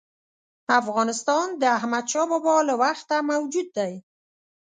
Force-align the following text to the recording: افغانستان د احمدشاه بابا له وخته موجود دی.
افغانستان 0.79 1.47
د 1.61 1.63
احمدشاه 1.77 2.27
بابا 2.31 2.57
له 2.69 2.75
وخته 2.81 3.15
موجود 3.31 3.67
دی. 3.77 3.93